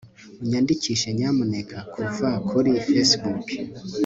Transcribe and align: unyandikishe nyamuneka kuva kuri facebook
unyandikishe 0.43 1.07
nyamuneka 1.17 1.77
kuva 1.93 2.29
kuri 2.49 2.71
facebook 2.89 3.45